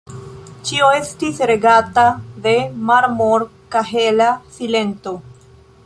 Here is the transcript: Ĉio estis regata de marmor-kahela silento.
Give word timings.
Ĉio 0.69 0.87
estis 0.99 1.41
regata 1.51 2.05
de 2.47 2.55
marmor-kahela 2.91 4.31
silento. 4.57 5.17